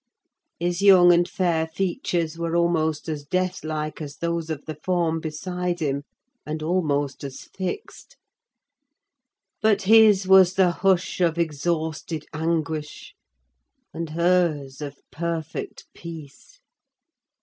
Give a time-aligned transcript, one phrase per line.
[0.59, 5.79] His young and fair features were almost as deathlike as those of the form beside
[5.79, 6.05] him,
[6.43, 8.17] and almost as fixed:
[9.61, 13.13] but his was the hush of exhausted anguish,
[13.93, 16.57] and hers of perfect peace.